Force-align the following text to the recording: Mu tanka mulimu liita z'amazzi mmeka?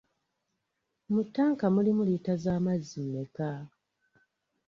Mu 1.13 1.21
tanka 1.35 1.65
mulimu 1.75 2.03
liita 2.07 2.33
z'amazzi 2.43 2.99
mmeka? 3.05 3.49